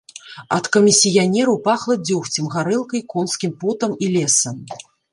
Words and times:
Ад 0.55 0.69
камісіянераў 0.75 1.59
пахла 1.69 1.99
дзёгцем, 2.07 2.49
гарэлкай, 2.57 3.01
конскім 3.15 3.57
потам 3.63 3.91
і 4.07 4.15
лесам. 4.19 4.55